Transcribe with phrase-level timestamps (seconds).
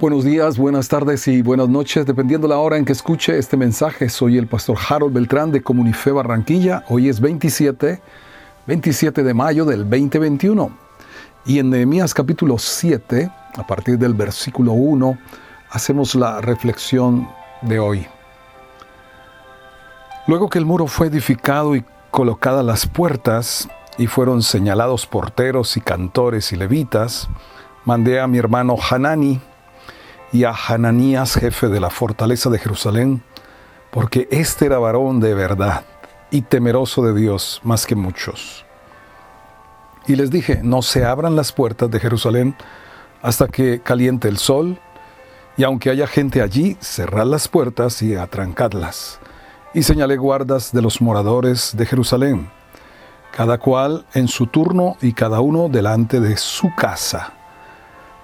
[0.00, 4.08] Buenos días, buenas tardes y buenas noches, dependiendo la hora en que escuche este mensaje.
[4.08, 6.84] Soy el pastor Harold Beltrán de Comunife Barranquilla.
[6.88, 8.00] Hoy es 27,
[8.66, 10.70] 27 de mayo del 2021.
[11.44, 15.18] Y en Nehemías capítulo 7, a partir del versículo 1,
[15.68, 17.28] hacemos la reflexión
[17.60, 18.06] de hoy.
[20.26, 25.82] Luego que el muro fue edificado y colocadas las puertas, y fueron señalados porteros y
[25.82, 27.28] cantores y levitas,
[27.84, 29.42] mandé a mi hermano Hanani,
[30.32, 33.22] y a Hananías, jefe de la fortaleza de Jerusalén,
[33.90, 35.84] porque éste era varón de verdad
[36.30, 38.64] y temeroso de Dios más que muchos.
[40.06, 42.54] Y les dije, no se abran las puertas de Jerusalén
[43.22, 44.78] hasta que caliente el sol,
[45.56, 49.18] y aunque haya gente allí, cerrad las puertas y atrancadlas.
[49.74, 52.48] Y señalé guardas de los moradores de Jerusalén,
[53.32, 57.34] cada cual en su turno y cada uno delante de su casa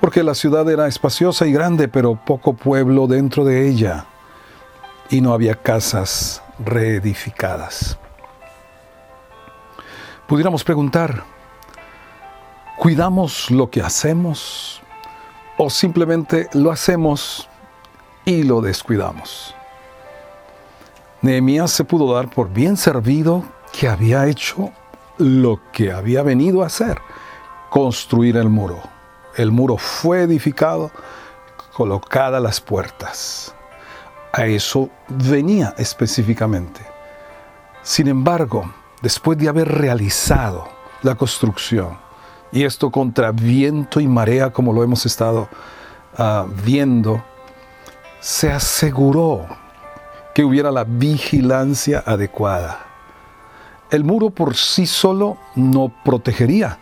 [0.00, 4.06] porque la ciudad era espaciosa y grande, pero poco pueblo dentro de ella,
[5.10, 7.98] y no había casas reedificadas.
[10.26, 11.22] Pudiéramos preguntar,
[12.78, 14.80] ¿cuidamos lo que hacemos
[15.58, 17.48] o simplemente lo hacemos
[18.24, 19.54] y lo descuidamos?
[21.20, 24.70] Nehemías se pudo dar por bien servido que había hecho
[25.18, 26.98] lo que había venido a hacer,
[27.70, 28.93] construir el muro
[29.36, 30.90] el muro fue edificado,
[31.74, 33.54] colocadas las puertas.
[34.32, 36.80] A eso venía específicamente.
[37.82, 40.68] Sin embargo, después de haber realizado
[41.02, 41.98] la construcción,
[42.50, 45.48] y esto contra viento y marea como lo hemos estado
[46.18, 47.22] uh, viendo,
[48.20, 49.46] se aseguró
[50.34, 52.86] que hubiera la vigilancia adecuada.
[53.90, 56.78] El muro por sí solo no protegería,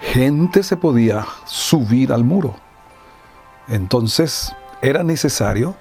[0.00, 2.54] gente se podía subir al muro.
[3.68, 5.74] Entonces era necesario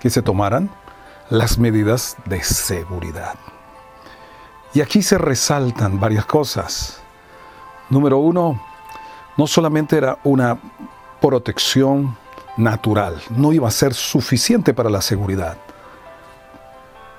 [0.00, 0.70] que se tomaran
[1.30, 3.34] las medidas de seguridad.
[4.74, 7.00] Y aquí se resaltan varias cosas.
[7.90, 8.60] Número uno,
[9.36, 10.58] no solamente era una
[11.20, 12.16] protección
[12.56, 15.56] natural, no iba a ser suficiente para la seguridad.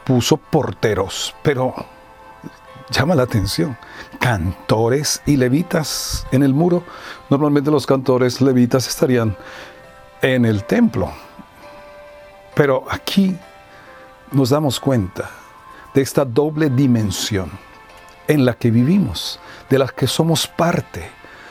[0.04, 1.74] Puso porteros, pero
[2.90, 3.78] llama la atención.
[4.20, 6.84] Cantores y levitas en el muro.
[7.30, 9.36] Normalmente los cantores levitas estarían
[10.22, 11.12] en el templo.
[12.54, 13.38] Pero aquí
[14.32, 15.30] nos damos cuenta
[15.94, 17.50] de esta doble dimensión
[18.28, 21.10] en la que vivimos, de la que somos parte.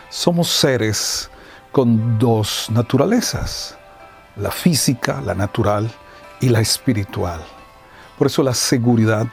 [0.09, 1.31] Somos seres
[1.73, 3.77] con dos naturalezas,
[4.37, 5.91] la física, la natural
[6.41, 7.41] y la espiritual.
[8.17, 9.27] Por eso la seguridad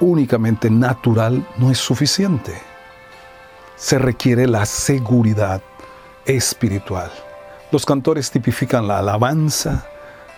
[0.00, 2.60] únicamente natural no es suficiente.
[3.76, 5.62] Se requiere la seguridad
[6.24, 7.10] espiritual.
[7.70, 9.86] Los cantores tipifican la alabanza,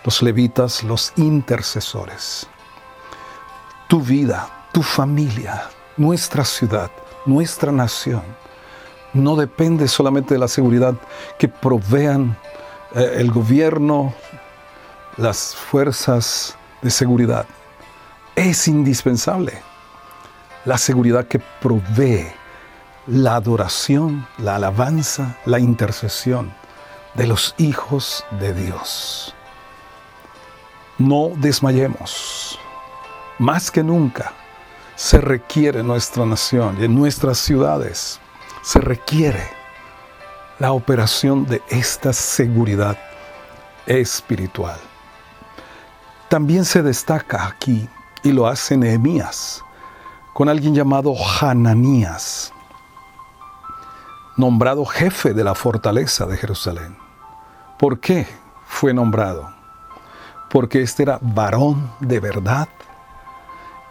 [0.04, 2.46] los levitas, los intercesores.
[3.88, 6.90] Tu vida, tu familia, nuestra ciudad,
[7.26, 8.22] nuestra nación,
[9.12, 10.94] no depende solamente de la seguridad
[11.38, 12.36] que provean
[12.94, 14.12] eh, el gobierno,
[15.16, 17.46] las fuerzas de seguridad
[18.38, 19.60] es indispensable.
[20.64, 22.26] La seguridad que provee
[23.08, 26.52] la adoración, la alabanza, la intercesión
[27.14, 29.34] de los hijos de Dios.
[30.98, 32.58] No desmayemos.
[33.38, 34.32] Más que nunca
[34.94, 38.20] se requiere en nuestra nación y en nuestras ciudades,
[38.62, 39.48] se requiere
[40.58, 42.98] la operación de esta seguridad
[43.86, 44.78] espiritual.
[46.28, 47.88] También se destaca aquí
[48.28, 49.64] y lo hace Nehemías
[50.34, 52.52] con alguien llamado Hananías,
[54.36, 56.94] nombrado jefe de la fortaleza de Jerusalén.
[57.78, 58.26] ¿Por qué
[58.66, 59.50] fue nombrado?
[60.50, 62.68] Porque este era varón de verdad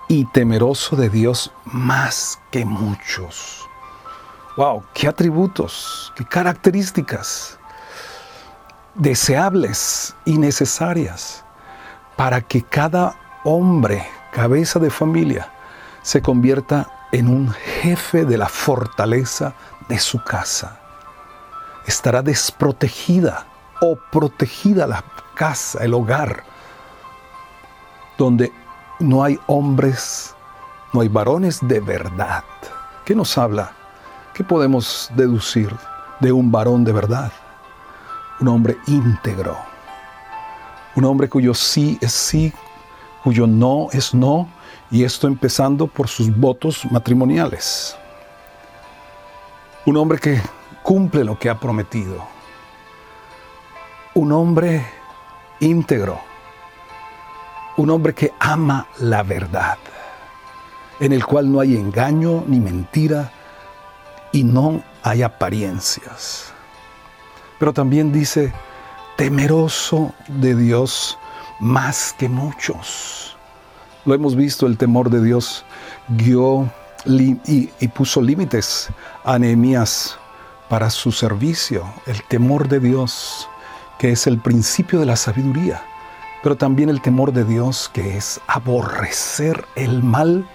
[0.08, 3.68] y temeroso de Dios más que muchos.
[4.56, 4.84] ¡Wow!
[4.94, 6.14] ¡Qué atributos!
[6.16, 7.58] ¡Qué características!
[8.94, 11.44] Deseables y necesarias
[12.16, 15.52] para que cada hombre cabeza de familia,
[16.02, 19.53] se convierta en un jefe de la fortaleza
[19.88, 20.79] de su casa.
[21.85, 23.46] Estará desprotegida
[23.82, 25.03] o protegida la
[25.35, 26.44] casa, el hogar,
[28.18, 28.52] donde
[29.00, 30.35] no hay hombres,
[30.94, 32.44] no hay varones de verdad.
[33.06, 33.72] ¿Qué nos habla?
[34.34, 35.73] ¿Qué podemos deducir
[36.20, 37.32] de un varón de verdad?
[38.40, 39.58] Un hombre íntegro,
[40.96, 42.53] un hombre cuyo sí es sí,
[43.28, 44.47] cuyo no es no,
[44.90, 47.94] y esto empezando por sus votos matrimoniales.
[49.85, 50.41] Un hombre que
[50.82, 52.26] cumple lo que ha prometido.
[54.14, 54.82] un hombre
[55.59, 56.22] íntegro,
[57.76, 59.78] un hombre que ama la verdad,
[61.02, 63.30] en el cual no hay engaño ni mentira
[64.32, 66.53] y no hay apariencias.
[67.59, 68.53] Pero también dice,
[69.18, 71.20] temeroso de Dios
[71.59, 73.36] más que muchos.
[74.06, 75.66] Lo hemos visto, el temor de Dios
[76.08, 76.72] guió
[77.06, 78.90] y, puso límites
[79.24, 80.18] a Nehemías
[80.70, 83.50] para su servicio, el temor de Dios,
[84.00, 85.82] que es el principio de la sabiduría,
[86.44, 90.48] pero también el temor de Dios, que es aborrecer el mal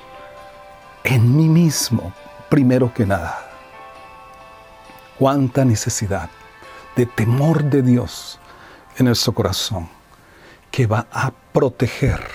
[1.05, 2.13] en mí mismo,
[2.49, 3.51] primero que nada.
[5.19, 6.31] Cuánta necesidad
[6.97, 8.39] de temor de Dios
[8.99, 9.89] en nuestro corazón,
[10.73, 12.27] que va a proteger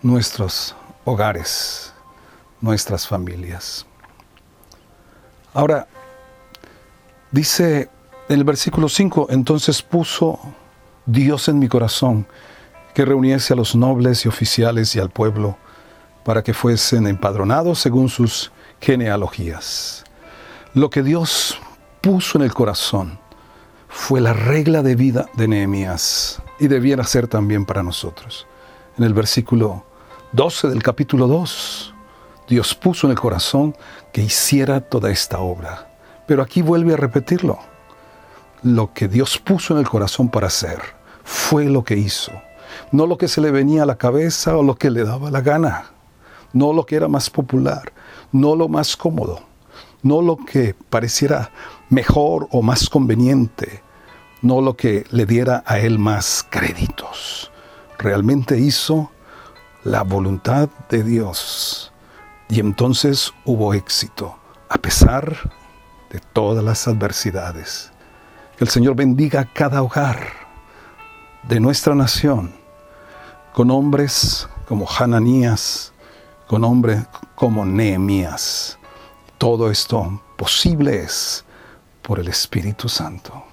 [0.00, 0.74] nuestros
[1.04, 1.92] hogares,
[2.60, 3.86] nuestras familias.
[5.54, 5.86] Ahora,
[7.30, 7.90] dice
[8.28, 10.40] en el versículo 5, entonces puso
[11.04, 12.26] Dios en mi corazón
[12.94, 15.58] que reuniese a los nobles y oficiales y al pueblo
[16.24, 20.04] para que fuesen empadronados según sus genealogías.
[20.72, 21.58] Lo que Dios
[22.00, 23.21] puso en el corazón
[23.92, 28.46] fue la regla de vida de Nehemías y debiera ser también para nosotros.
[28.96, 29.84] En el versículo
[30.32, 31.94] 12 del capítulo 2,
[32.48, 33.76] Dios puso en el corazón
[34.12, 35.88] que hiciera toda esta obra.
[36.26, 37.58] Pero aquí vuelve a repetirlo.
[38.62, 40.80] Lo que Dios puso en el corazón para hacer
[41.22, 42.32] fue lo que hizo.
[42.92, 45.42] No lo que se le venía a la cabeza o lo que le daba la
[45.42, 45.90] gana.
[46.54, 47.92] No lo que era más popular.
[48.32, 49.51] No lo más cómodo.
[50.02, 51.50] No lo que pareciera
[51.88, 53.82] mejor o más conveniente.
[54.40, 57.50] No lo que le diera a él más créditos.
[57.98, 59.10] Realmente hizo
[59.84, 61.92] la voluntad de Dios.
[62.48, 64.36] Y entonces hubo éxito,
[64.68, 65.52] a pesar
[66.10, 67.92] de todas las adversidades.
[68.56, 70.18] Que el Señor bendiga cada hogar
[71.48, 72.52] de nuestra nación,
[73.52, 75.92] con hombres como Hananías,
[76.46, 77.02] con hombres
[77.34, 78.78] como Nehemías.
[79.42, 81.44] Todo esto posible es
[82.00, 83.51] por el Espíritu Santo.